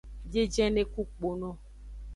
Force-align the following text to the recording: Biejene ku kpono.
Biejene 0.29 0.81
ku 0.91 1.01
kpono. 1.09 1.49